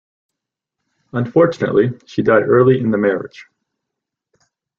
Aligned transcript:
Unfortunately 1.13 1.91
she 2.07 2.23
died 2.23 2.41
early 2.41 2.79
in 2.79 2.89
the 2.89 2.97
marriage. 2.97 3.45